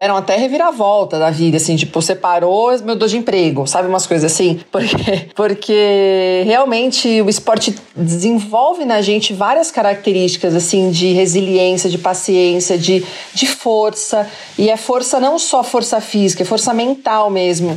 [0.00, 3.88] eram até reviravolta da vida, assim, tipo, separou, meu dor de emprego, sabe?
[3.88, 4.60] Umas coisas assim.
[4.70, 12.78] Porque, porque realmente o esporte desenvolve na gente várias características, assim, de resiliência, de paciência,
[12.78, 14.28] de, de força.
[14.56, 17.76] E é força não só força física, é força mental mesmo.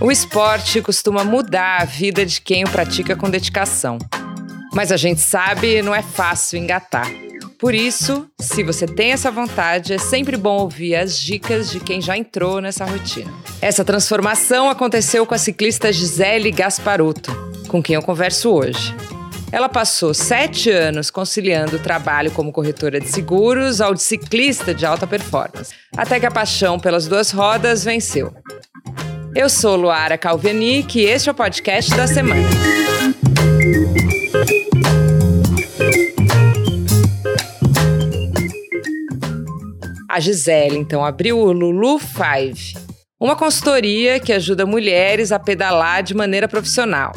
[0.00, 3.98] O esporte costuma mudar a vida de quem o pratica com dedicação.
[4.72, 7.27] Mas a gente sabe, não é fácil engatar.
[7.58, 12.00] Por isso, se você tem essa vontade, é sempre bom ouvir as dicas de quem
[12.00, 13.32] já entrou nessa rotina.
[13.60, 17.32] Essa transformação aconteceu com a ciclista Gisele Gasparotto,
[17.66, 18.94] com quem eu converso hoje.
[19.50, 24.86] Ela passou sete anos conciliando o trabalho como corretora de seguros ao de ciclista de
[24.86, 28.32] alta performance, até que a paixão pelas duas rodas venceu.
[29.34, 32.48] Eu sou Luara Calvenic e este é o podcast da semana.
[40.08, 42.74] A Gisele, então, abriu o Lulu Five,
[43.20, 47.12] uma consultoria que ajuda mulheres a pedalar de maneira profissional.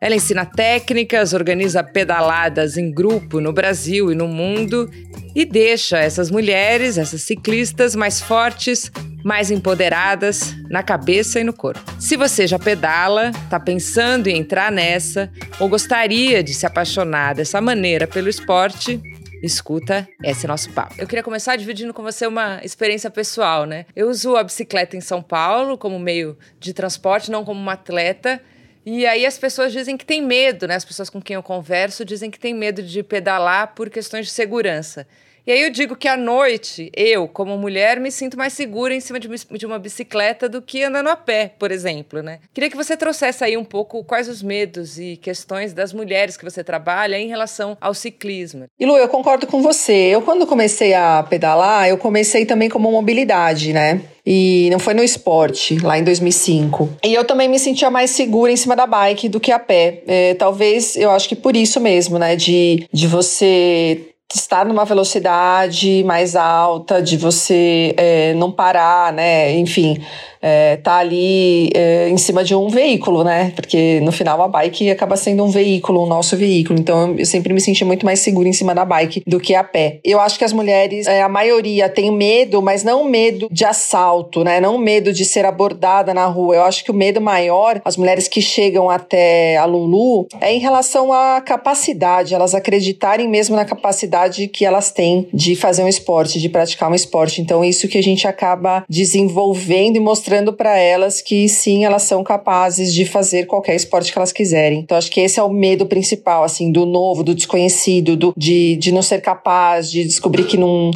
[0.00, 4.90] Ela ensina técnicas, organiza pedaladas em grupo no Brasil e no mundo
[5.34, 8.90] e deixa essas mulheres, essas ciclistas, mais fortes,
[9.22, 11.80] mais empoderadas na cabeça e no corpo.
[12.00, 17.60] Se você já pedala, está pensando em entrar nessa ou gostaria de se apaixonar dessa
[17.60, 18.98] maneira pelo esporte,
[19.44, 20.94] escuta esse nosso papo.
[20.98, 23.84] Eu queria começar dividindo com você uma experiência pessoal, né?
[23.94, 28.40] Eu uso a bicicleta em São Paulo como meio de transporte, não como uma atleta.
[28.86, 30.74] E aí as pessoas dizem que tem medo, né?
[30.74, 34.32] As pessoas com quem eu converso dizem que tem medo de pedalar por questões de
[34.32, 35.06] segurança.
[35.46, 39.00] E aí eu digo que à noite, eu, como mulher, me sinto mais segura em
[39.00, 42.38] cima de, uma bicicleta do que andando a pé, por exemplo, né?
[42.54, 46.44] Queria que você trouxesse aí um pouco quais os medos e questões das mulheres que
[46.44, 48.64] você trabalha em relação ao ciclismo.
[48.80, 49.92] E Lu, eu concordo com você.
[49.92, 54.00] Eu, quando comecei a pedalar, eu comecei também como mobilidade, né?
[54.26, 56.88] E não foi no esporte, lá em 2005.
[57.04, 60.02] E eu também me sentia mais segura em cima da bike do que a pé.
[60.06, 62.34] É, talvez, eu acho que por isso mesmo, né?
[62.34, 69.52] De, de você estar numa velocidade mais alta, de você é, não parar, né?
[69.56, 70.00] Enfim,
[70.40, 73.52] é, tá ali é, em cima de um veículo, né?
[73.56, 76.78] Porque no final a bike acaba sendo um veículo, o nosso veículo.
[76.78, 79.64] Então eu sempre me senti muito mais segura em cima da bike do que a
[79.64, 80.00] pé.
[80.04, 84.44] Eu acho que as mulheres, é, a maioria tem medo, mas não medo de assalto,
[84.44, 84.60] né?
[84.60, 86.56] Não medo de ser abordada na rua.
[86.56, 90.58] Eu acho que o medo maior, as mulheres que chegam até a Lulu, é em
[90.58, 96.40] relação à capacidade, elas acreditarem mesmo na capacidade que elas têm de fazer um esporte,
[96.40, 97.40] de praticar um esporte.
[97.40, 102.02] Então isso que a gente acaba desenvolvendo e mostrando mostrando para elas que sim, elas
[102.02, 104.80] são capazes de fazer qualquer esporte que elas quiserem.
[104.80, 108.76] Então acho que esse é o medo principal, assim, do novo, do desconhecido, do, de,
[108.76, 110.90] de não ser capaz, de descobrir que não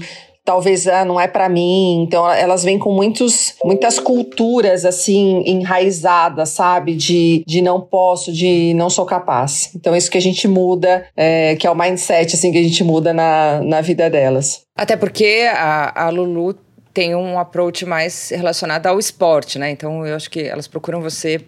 [0.48, 2.04] talvez ah, não é para mim.
[2.04, 6.94] Então elas vêm com muitos, muitas culturas assim enraizadas, sabe?
[6.94, 9.70] De, de não posso, de não sou capaz.
[9.76, 12.82] Então isso que a gente muda, é, que é o mindset assim que a gente
[12.82, 14.62] muda na, na vida delas.
[14.74, 16.54] Até porque a, a Lulu
[16.94, 19.70] tem um approach mais relacionado ao esporte, né?
[19.70, 21.44] Então eu acho que elas procuram você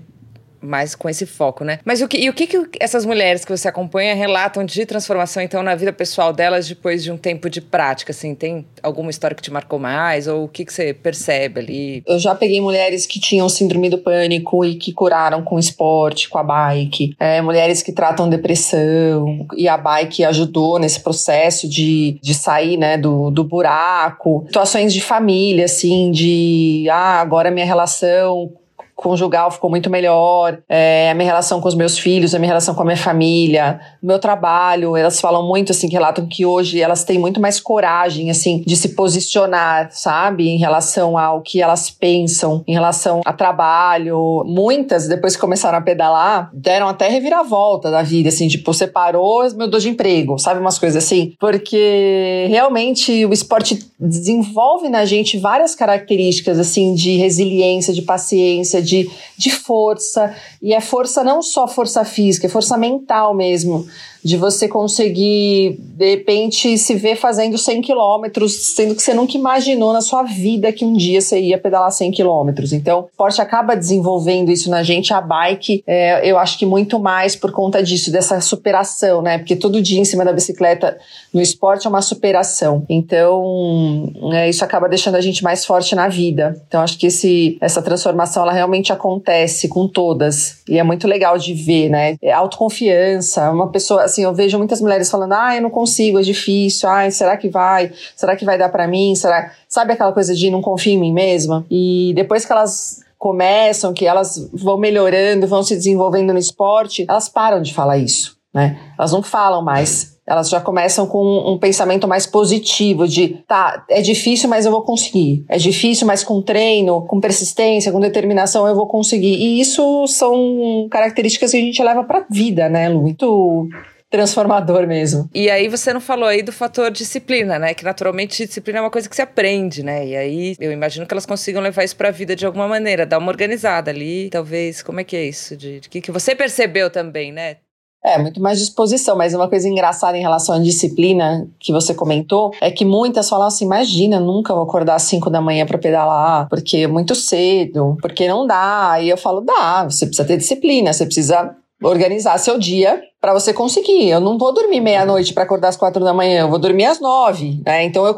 [0.63, 1.79] mais com esse foco, né?
[1.85, 5.43] Mas o que, e o que, que essas mulheres que você acompanha relatam de transformação,
[5.43, 8.35] então, na vida pessoal delas depois de um tempo de prática, assim?
[8.35, 10.27] Tem alguma história que te marcou mais?
[10.27, 12.03] Ou o que, que você percebe ali?
[12.07, 16.39] Eu já peguei mulheres que tinham síndrome do pânico e que curaram com esporte, com
[16.39, 17.15] a bike.
[17.19, 22.97] É, mulheres que tratam depressão e a bike ajudou nesse processo de, de sair, né,
[22.97, 24.45] do, do buraco.
[24.47, 28.53] Situações de família, assim, de, ah, agora minha relação
[29.01, 32.75] conjugal ficou muito melhor, é, a minha relação com os meus filhos, a minha relação
[32.75, 37.05] com a minha família, o meu trabalho, elas falam muito assim, relatam que hoje elas
[37.05, 42.63] têm muito mais coragem, assim, de se posicionar, sabe, em relação ao que elas pensam,
[42.67, 44.45] em relação a trabalho.
[44.47, 49.69] Muitas, depois que começaram a pedalar, deram até reviravolta da vida, assim, tipo, separou meu
[49.69, 55.75] dor de emprego, sabe, umas coisas assim, porque realmente o esporte desenvolve na gente várias
[55.75, 58.90] características, assim, de resiliência, de paciência, de,
[59.37, 60.35] de força.
[60.63, 63.87] E é força não só força física, é força mental mesmo
[64.23, 69.93] de você conseguir, de repente, se ver fazendo 100 quilômetros, sendo que você nunca imaginou
[69.93, 72.73] na sua vida que um dia você ia pedalar 100 quilômetros.
[72.73, 75.13] Então, o esporte acaba desenvolvendo isso na gente.
[75.15, 79.39] A bike, é, eu acho que muito mais por conta disso, dessa superação, né?
[79.39, 80.99] Porque todo dia em cima da bicicleta
[81.33, 82.85] no esporte é uma superação.
[82.89, 86.61] Então, é, isso acaba deixando a gente mais forte na vida.
[86.69, 90.59] Então, acho que esse, essa transformação, ela realmente acontece com todas.
[90.69, 92.17] E é muito legal de ver, né?
[92.21, 96.23] É autoconfiança, uma pessoa assim, eu vejo muitas mulheres falando, ah, eu não consigo, é
[96.23, 97.93] difícil, ah, será que vai?
[98.17, 99.15] Será que vai dar para mim?
[99.15, 99.53] Será?
[99.69, 101.65] Sabe aquela coisa de não confio em mim mesma?
[101.71, 107.29] E depois que elas começam, que elas vão melhorando, vão se desenvolvendo no esporte, elas
[107.29, 108.79] param de falar isso, né?
[108.99, 110.19] Elas não falam mais.
[110.27, 114.83] Elas já começam com um pensamento mais positivo de, tá, é difícil, mas eu vou
[114.83, 115.45] conseguir.
[115.49, 119.35] É difícil, mas com treino, com persistência, com determinação eu vou conseguir.
[119.35, 123.03] E isso são características que a gente leva para vida, né, Lu?
[123.03, 123.69] Muito
[124.11, 125.31] transformador mesmo.
[125.33, 127.73] E aí você não falou aí do fator disciplina, né?
[127.73, 130.07] Que naturalmente disciplina é uma coisa que se aprende, né?
[130.07, 133.07] E aí eu imagino que elas consigam levar isso para a vida de alguma maneira,
[133.07, 134.83] dar uma organizada ali, talvez.
[134.83, 135.57] Como é que é isso?
[135.57, 137.59] De, de que, que você percebeu também, né?
[138.03, 142.51] É, muito mais disposição, mas uma coisa engraçada em relação à disciplina que você comentou
[142.59, 146.49] é que muitas falam assim: imagina, nunca vou acordar às 5 da manhã para pedalar,
[146.49, 148.97] porque é muito cedo, porque não dá.
[149.03, 153.53] E eu falo: dá, você precisa ter disciplina, você precisa organizar seu dia para você
[153.53, 154.09] conseguir.
[154.09, 157.01] Eu não vou dormir meia-noite para acordar às quatro da manhã, eu vou dormir às
[157.01, 157.61] nove.
[157.65, 157.85] Né?
[157.85, 158.17] Então, eu,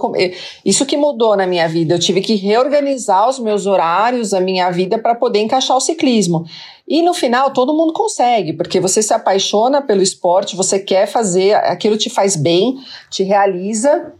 [0.64, 1.94] isso que mudou na minha vida.
[1.94, 6.44] Eu tive que reorganizar os meus horários, a minha vida, para poder encaixar o ciclismo.
[6.86, 11.54] E no final, todo mundo consegue, porque você se apaixona pelo esporte, você quer fazer,
[11.54, 12.76] aquilo te faz bem,
[13.10, 14.12] te realiza.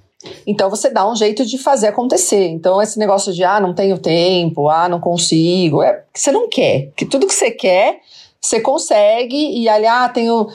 [0.47, 2.49] Então você dá um jeito de fazer acontecer.
[2.49, 6.49] Então esse negócio de ah, não tenho tempo, ah, não consigo, é que você não
[6.49, 6.93] quer.
[6.97, 8.01] Que tudo que você quer,
[8.45, 10.49] você consegue e ali, ah, tenho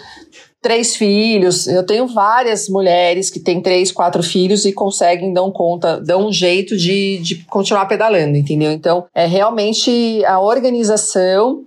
[0.61, 1.67] três filhos.
[1.67, 6.33] Eu tenho várias mulheres que têm três, quatro filhos e conseguem dar conta, dão um
[6.33, 8.71] jeito de, de continuar pedalando, entendeu?
[8.71, 11.63] Então, é realmente a organização,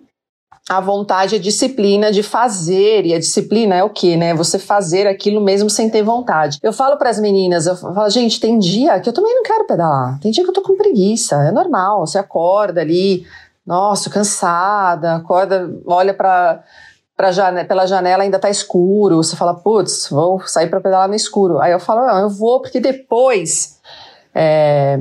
[0.68, 3.06] a vontade, a disciplina de fazer.
[3.06, 4.34] E a disciplina é o quê, né?
[4.34, 6.58] Você fazer aquilo mesmo sem ter vontade.
[6.62, 9.66] Eu falo para as meninas, eu falo, gente, tem dia que eu também não quero
[9.66, 10.20] pedalar.
[10.20, 11.36] Tem dia que eu tô com preguiça.
[11.36, 12.06] É normal.
[12.06, 13.24] Você acorda ali,
[13.70, 16.64] nossa, cansada, acorda, olha para
[17.30, 21.60] jane pela janela ainda tá escuro, você fala, putz, vou sair para pedalar no escuro.
[21.60, 23.78] Aí eu falo, não, eu vou porque depois
[24.34, 24.98] é,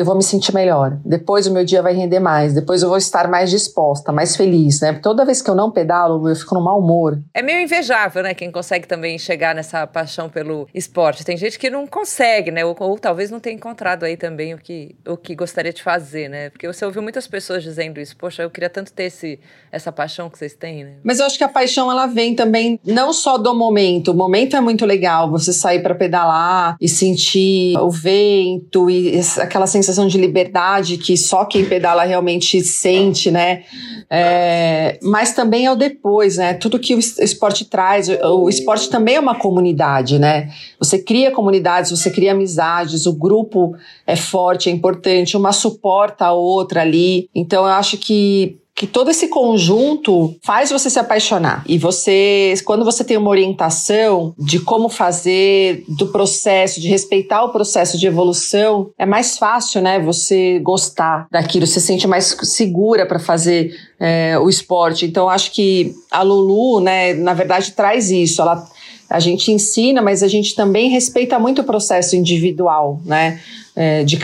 [0.00, 0.98] eu vou me sentir melhor.
[1.04, 2.54] Depois o meu dia vai render mais.
[2.54, 4.94] Depois eu vou estar mais disposta, mais feliz, né?
[4.94, 7.20] Toda vez que eu não pedalo, eu fico no mau humor.
[7.34, 8.34] É meio invejável, né?
[8.34, 11.24] Quem consegue também chegar nessa paixão pelo esporte.
[11.24, 12.64] Tem gente que não consegue, né?
[12.64, 16.28] Ou, ou talvez não tenha encontrado aí também o que, o que gostaria de fazer,
[16.28, 16.50] né?
[16.50, 18.16] Porque você ouviu muitas pessoas dizendo isso.
[18.16, 19.38] Poxa, eu queria tanto ter esse,
[19.70, 20.94] essa paixão que vocês têm, né?
[21.04, 24.12] Mas eu acho que a paixão, ela vem também não só do momento.
[24.12, 25.30] O momento é muito legal.
[25.30, 31.16] Você sair para pedalar e sentir o vento e aquela sensação sensação de liberdade que
[31.16, 33.64] só quem pedala realmente sente, né?
[34.08, 36.54] É, mas também é o depois, né?
[36.54, 40.50] Tudo que o esporte traz, o, o esporte também é uma comunidade, né?
[40.78, 43.74] Você cria comunidades, você cria amizades, o grupo
[44.06, 47.28] é forte, é importante, uma suporta a outra ali.
[47.34, 51.62] Então eu acho que que todo esse conjunto faz você se apaixonar.
[51.68, 57.50] E você, quando você tem uma orientação de como fazer, do processo, de respeitar o
[57.50, 60.00] processo de evolução, é mais fácil, né?
[60.00, 65.04] Você gostar daquilo, você se sente mais segura para fazer é, o esporte.
[65.04, 68.40] Então, acho que a Lulu, né, na verdade, traz isso.
[68.40, 68.66] Ela
[69.10, 73.40] a gente ensina, mas a gente também respeita muito o processo individual, né?
[73.82, 74.18] É, de,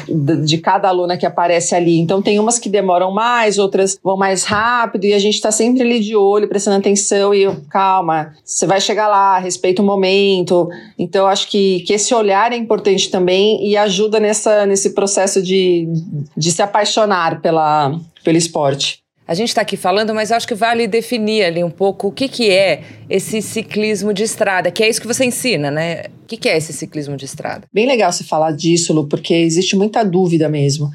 [0.45, 1.99] de cada aluna que aparece ali.
[1.99, 5.81] Então, tem umas que demoram mais, outras vão mais rápido, e a gente está sempre
[5.81, 10.69] ali de olho, prestando atenção e calma, você vai chegar lá, respeita o momento.
[10.99, 15.89] Então, acho que, que esse olhar é importante também e ajuda nessa, nesse processo de,
[16.37, 19.06] de se apaixonar pela, pelo esporte.
[19.27, 22.29] A gente está aqui falando, mas acho que vale definir ali um pouco o que,
[22.29, 26.05] que é esse ciclismo de estrada, que é isso que você ensina, né?
[26.23, 27.67] O que, que é esse ciclismo de estrada?
[27.73, 30.91] Bem legal você falar disso, Lu, porque existe muita dúvida mesmo.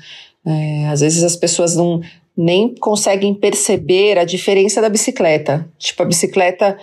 [0.46, 2.02] É, às vezes as pessoas não
[2.36, 5.68] nem conseguem perceber a diferença da bicicleta.
[5.78, 6.78] Tipo, a bicicleta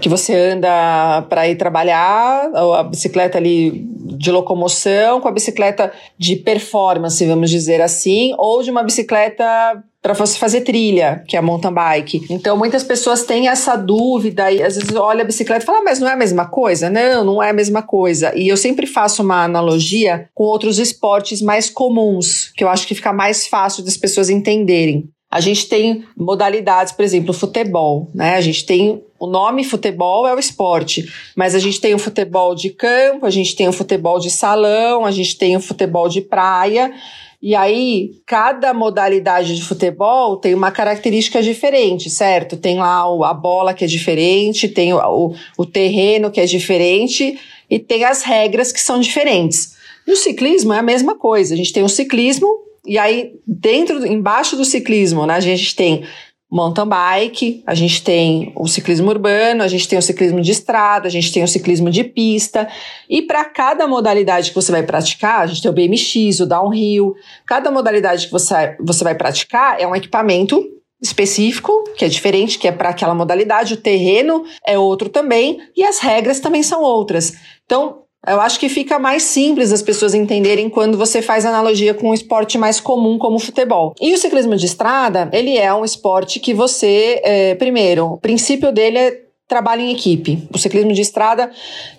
[0.00, 3.86] que você anda para ir trabalhar, a bicicleta ali
[4.16, 10.14] de locomoção, com a bicicleta de performance, vamos dizer assim, ou de uma bicicleta para
[10.14, 12.26] você fazer trilha, que é a mountain bike.
[12.28, 15.84] Então, muitas pessoas têm essa dúvida e às vezes olha a bicicleta e fala, ah,
[15.84, 16.90] mas não é a mesma coisa?
[16.90, 18.36] Não, não é a mesma coisa.
[18.36, 22.96] E eu sempre faço uma analogia com outros esportes mais comuns, que eu acho que
[22.96, 25.08] fica mais fácil das pessoas entenderem.
[25.32, 28.34] A gente tem modalidades, por exemplo, futebol, né?
[28.34, 32.54] A gente tem o nome futebol é o esporte, mas a gente tem o futebol
[32.54, 36.20] de campo, a gente tem o futebol de salão, a gente tem o futebol de
[36.20, 36.92] praia.
[37.40, 42.58] E aí, cada modalidade de futebol tem uma característica diferente, certo?
[42.58, 47.78] Tem lá a bola que é diferente, tem o, o, terreno que é diferente e
[47.78, 49.76] tem as regras que são diferentes.
[50.06, 51.54] No ciclismo é a mesma coisa.
[51.54, 56.04] A gente tem o ciclismo e aí, dentro, embaixo do ciclismo, né, a gente tem
[56.50, 61.08] mountain bike, a gente tem o ciclismo urbano, a gente tem o ciclismo de estrada,
[61.08, 62.68] a gente tem o ciclismo de pista.
[63.08, 67.14] E para cada modalidade que você vai praticar, a gente tem o BMX, o downhill.
[67.46, 70.62] Cada modalidade que você, você vai praticar é um equipamento
[71.00, 75.82] específico, que é diferente, que é para aquela modalidade, o terreno é outro também e
[75.82, 77.32] as regras também são outras.
[77.64, 82.10] Então, eu acho que fica mais simples as pessoas entenderem quando você faz analogia com
[82.10, 83.94] um esporte mais comum como o futebol.
[84.00, 88.72] E o ciclismo de estrada, ele é um esporte que você, é, primeiro, o princípio
[88.72, 89.21] dele é
[89.52, 90.48] trabalho em equipe.
[90.50, 91.50] O ciclismo de estrada,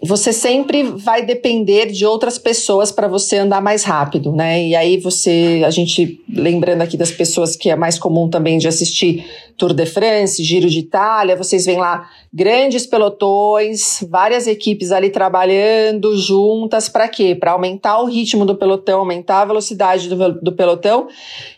[0.01, 4.65] você sempre vai depender de outras pessoas para você andar mais rápido, né?
[4.65, 8.67] E aí você, a gente lembrando aqui das pessoas que é mais comum também de
[8.67, 9.24] assistir
[9.55, 16.17] Tour de France, Giro de Itália, vocês veem lá grandes pelotões, várias equipes ali trabalhando
[16.17, 17.36] juntas para quê?
[17.36, 21.07] Para aumentar o ritmo do pelotão, aumentar a velocidade do, do pelotão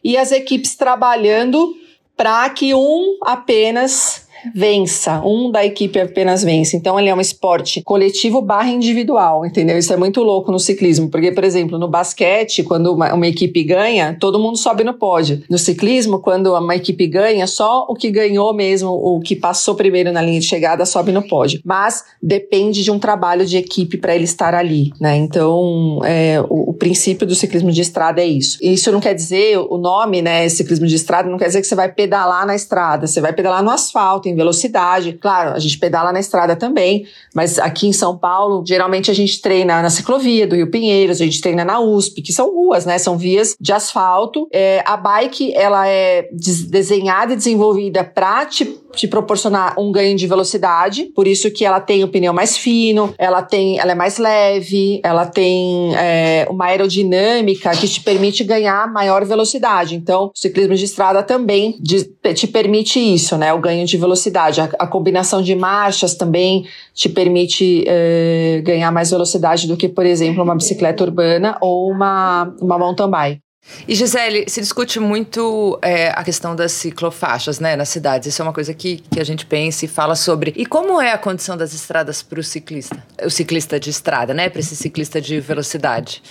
[0.04, 1.74] e as equipes trabalhando
[2.18, 6.76] para que um apenas vença, um da equipe apenas vence.
[6.76, 9.78] Então ele é um esporte coletivo barra individual, entendeu?
[9.78, 13.64] Isso é muito louco no ciclismo, porque, por exemplo, no basquete, quando uma, uma equipe
[13.64, 15.42] ganha, todo mundo sobe no pódio.
[15.50, 20.12] No ciclismo, quando uma equipe ganha, só o que ganhou mesmo, o que passou primeiro
[20.12, 21.62] na linha de chegada, sobe no pódio.
[21.64, 25.16] Mas depende de um trabalho de equipe para ele estar ali, né?
[25.16, 28.58] Então, é, o, o, princípio do ciclismo de estrada é isso.
[28.62, 31.76] Isso não quer dizer, o nome, né, ciclismo de estrada, não quer dizer que você
[31.76, 35.14] vai pedalar na estrada, você vai pedalar no asfalto, em velocidade.
[35.14, 39.42] Claro, a gente pedala na estrada também, mas aqui em São Paulo, geralmente a gente
[39.42, 42.98] treina na ciclovia do Rio Pinheiros, a gente treina na USP, que são ruas, né?
[42.98, 44.48] São vias de asfalto.
[44.52, 50.28] É, a bike, ela é desenhada e desenvolvida para te, te proporcionar um ganho de
[50.28, 54.18] velocidade, por isso que ela tem o pneu mais fino, ela tem, ela é mais
[54.18, 59.96] leve, ela tem é, uma aerodinâmica que te permite ganhar maior velocidade.
[59.96, 63.54] Então, o ciclismo de estrada também de, te permite isso, né?
[63.54, 64.62] O ganho de velocidade velocidade.
[64.62, 70.06] A, a combinação de marchas também te permite eh, ganhar mais velocidade do que, por
[70.06, 73.40] exemplo, uma bicicleta urbana ou uma, uma mountain bike.
[73.88, 78.28] E Gisele, se discute muito é, a questão das ciclofaixas né, nas cidades.
[78.28, 80.54] Isso é uma coisa que, que a gente pensa e fala sobre.
[80.56, 83.04] E como é a condição das estradas para o ciclista?
[83.24, 84.50] O ciclista de estrada, né?
[84.50, 86.22] Para esse ciclista de velocidade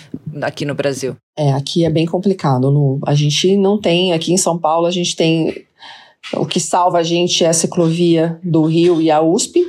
[0.42, 1.16] aqui no Brasil.
[1.36, 2.70] É, aqui é bem complicado.
[2.70, 5.66] No, a gente não tem, aqui em São Paulo, a gente tem
[6.32, 9.62] o que salva a gente é a ciclovia do Rio e a USP,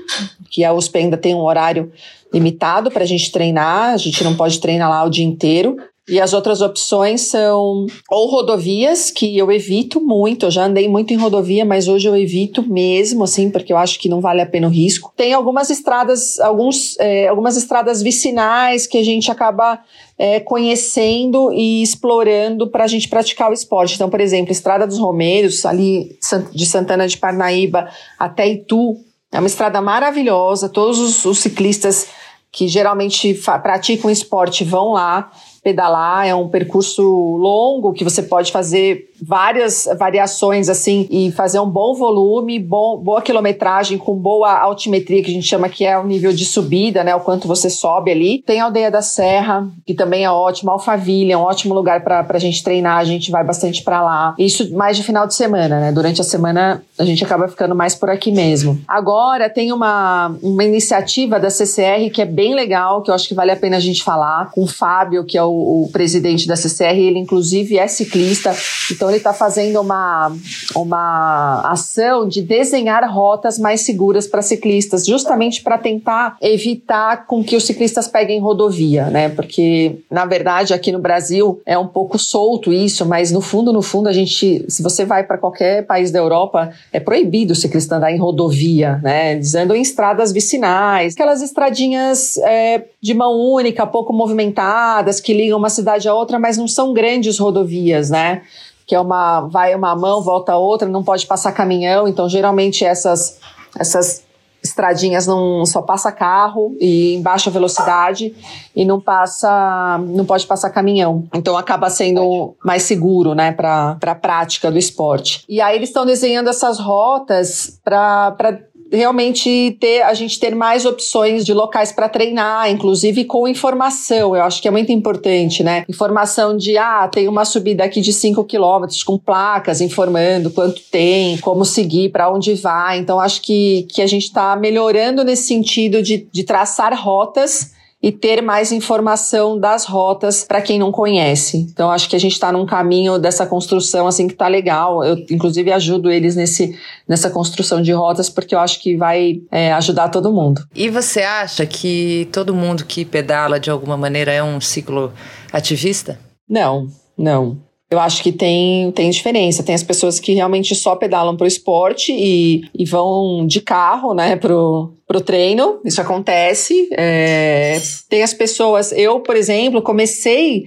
[0.50, 1.92] que a USP ainda tem um horário
[2.34, 5.78] limitado para a gente treinar, a gente não pode treinar lá o dia inteiro.
[6.08, 11.12] E as outras opções são ou rodovias, que eu evito muito, eu já andei muito
[11.12, 14.46] em rodovia, mas hoje eu evito mesmo, assim, porque eu acho que não vale a
[14.46, 15.12] pena o risco.
[15.18, 19.80] Tem algumas estradas, alguns, é, algumas estradas vicinais que a gente acaba
[20.16, 23.96] é, conhecendo e explorando para a gente praticar o esporte.
[23.96, 26.20] Então, por exemplo, Estrada dos Romeiros, ali
[26.54, 28.96] de Santana de Parnaíba até Itu,
[29.32, 32.08] é uma estrada maravilhosa, todos os, os ciclistas
[32.52, 35.30] que geralmente praticam esporte vão lá
[35.66, 41.70] pedalar, é um percurso longo que você pode fazer várias variações assim e fazer um
[41.70, 46.06] bom volume, bom, boa quilometragem com boa altimetria que a gente chama que é o
[46.06, 48.44] nível de subida, né, o quanto você sobe ali.
[48.46, 52.26] Tem a Aldeia da Serra, que também é ótimo, Alphaville é um ótimo lugar para
[52.28, 54.36] a gente treinar, a gente vai bastante para lá.
[54.38, 55.92] Isso mais de final de semana, né?
[55.92, 58.80] Durante a semana a gente acaba ficando mais por aqui mesmo.
[58.88, 63.34] Agora tem uma, uma iniciativa da CCR que é bem legal, que eu acho que
[63.34, 66.56] vale a pena a gente falar, com o Fábio, que é o o, presidente da
[66.56, 68.56] CCR, ele inclusive é ciclista,
[68.92, 70.36] então ele está fazendo uma,
[70.76, 77.56] uma ação de desenhar rotas mais seguras para ciclistas, justamente para tentar evitar com que
[77.56, 79.30] os ciclistas peguem rodovia, né?
[79.30, 83.82] Porque, na verdade, aqui no Brasil é um pouco solto isso, mas no fundo, no
[83.82, 87.96] fundo, a gente, se você vai para qualquer país da Europa, é proibido o ciclista
[87.98, 89.34] andar em rodovia, né?
[89.34, 95.58] Eles andam em estradas vicinais, aquelas estradinhas é, de mão única, pouco movimentadas, que ligam
[95.58, 98.42] uma cidade a outra, mas não são grandes rodovias, né?
[98.86, 102.86] Que é uma vai uma mão, volta a outra, não pode passar caminhão, então geralmente
[102.86, 103.39] essas
[103.77, 104.24] essas
[104.63, 108.36] estradinhas não só passa carro e em baixa velocidade
[108.75, 111.24] e não passa não pode passar caminhão.
[111.34, 115.44] Então acaba sendo mais seguro né para a prática do esporte.
[115.48, 118.60] E aí eles estão desenhando essas rotas para
[118.92, 124.36] realmente ter a gente ter mais opções de locais para treinar, inclusive com informação.
[124.36, 125.84] Eu acho que é muito importante, né?
[125.89, 131.38] Informação de ah, tem uma subida aqui de 5 quilômetros com placas informando quanto tem,
[131.39, 133.00] como seguir, para onde vai.
[133.00, 138.12] Então, acho que, que a gente está melhorando nesse sentido de, de traçar rotas e
[138.12, 141.68] ter mais informação das rotas para quem não conhece.
[141.72, 145.04] Então acho que a gente está num caminho dessa construção assim que tá legal.
[145.04, 149.74] Eu inclusive ajudo eles nesse nessa construção de rotas porque eu acho que vai é,
[149.74, 150.62] ajudar todo mundo.
[150.75, 155.12] E você acha que todo mundo que pedala de alguma maneira é um ciclo
[155.52, 156.20] ativista?
[156.48, 156.88] Não,
[157.18, 157.58] não.
[157.96, 159.64] Eu acho que tem, tem diferença.
[159.64, 164.36] Tem as pessoas que realmente só pedalam pro esporte e, e vão de carro, né,
[164.36, 165.80] pro, pro treino.
[165.86, 166.90] Isso acontece.
[166.92, 168.92] É, tem as pessoas.
[168.92, 170.66] Eu, por exemplo, comecei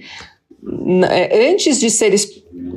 [1.09, 2.13] é, antes de ser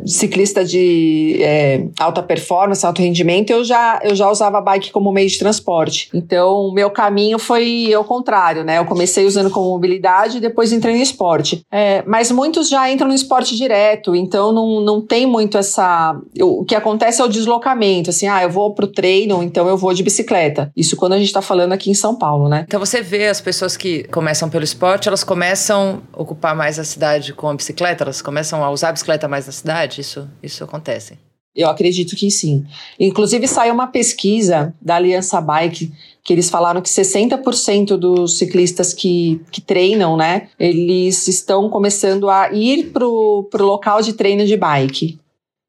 [0.05, 5.29] ciclista de é, alta performance, alto rendimento, eu já, eu já usava bike como meio
[5.29, 6.09] de transporte.
[6.13, 8.79] Então, o meu caminho foi ao contrário, né?
[8.79, 11.65] Eu comecei usando como mobilidade e depois entrei no esporte.
[11.71, 16.17] É, mas muitos já entram no esporte direto, então não, não tem muito essa.
[16.41, 19.95] O que acontece é o deslocamento, assim, ah, eu vou pro treino, então eu vou
[19.95, 20.71] de bicicleta.
[20.77, 22.65] Isso quando a gente tá falando aqui em São Paulo, né?
[22.67, 26.85] Então você vê as pessoas que começam pelo esporte, elas começam a ocupar mais a
[26.85, 30.29] cidade com a bicicleta, elas começam a usar a bicicleta mais na cidade verdade isso,
[30.43, 31.19] isso acontece?
[31.55, 32.65] Eu acredito que sim.
[32.99, 35.93] Inclusive, saiu uma pesquisa da Aliança Bike
[36.25, 42.53] que eles falaram que 60% dos ciclistas que, que treinam, né, eles estão começando a
[42.53, 45.19] ir pro, pro local de treino de bike.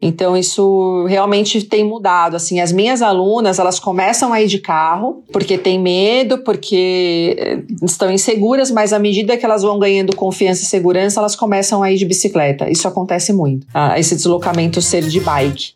[0.06, 5.24] Então isso realmente tem mudado, assim, as minhas alunas, elas começam a ir de carro
[5.32, 10.64] porque tem medo, porque eh, estão inseguras, mas à medida que elas vão ganhando confiança
[10.64, 12.70] e segurança, elas começam a ir de bicicleta.
[12.70, 15.72] Isso acontece muito, ah, esse deslocamento ser de bike.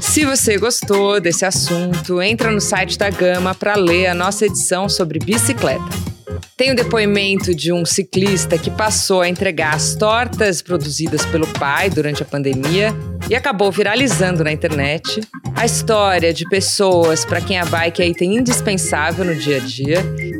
[0.00, 4.88] Se você gostou desse assunto, entra no site da Gama para ler a nossa edição
[4.88, 6.11] sobre bicicleta.
[6.56, 11.90] Tem o depoimento de um ciclista que passou a entregar as tortas produzidas pelo pai
[11.90, 12.94] durante a pandemia
[13.28, 15.20] e acabou viralizando na internet.
[15.56, 19.98] A história de pessoas para quem a bike é item indispensável no dia a dia.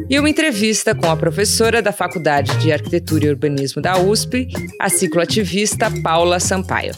[0.09, 4.49] E uma entrevista com a professora da Faculdade de Arquitetura e Urbanismo da USP,
[4.81, 6.95] a cicloativista Paula Sampaio.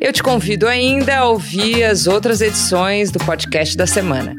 [0.00, 4.34] Eu te convido ainda a ouvir as outras edições do podcast da semana.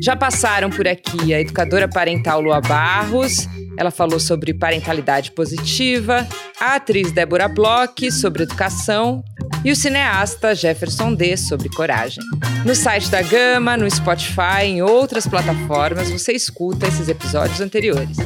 [0.00, 6.26] Já passaram por aqui a educadora parental Lua Barros, ela falou sobre parentalidade positiva,
[6.60, 9.22] a atriz Débora Bloch sobre educação
[9.64, 12.22] e o cineasta Jefferson D sobre coragem.
[12.64, 18.16] No site da Gama, no Spotify, em outras plataformas, você escuta esses episódios anteriores.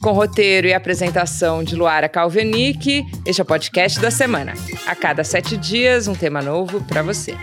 [0.00, 4.52] Com roteiro e apresentação de Luara Calvenic, este é o podcast da semana.
[4.86, 7.34] A cada sete dias, um tema novo para você.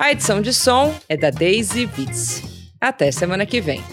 [0.00, 2.42] A edição de som é da Daisy Vitz.
[2.80, 3.84] Até semana que vem.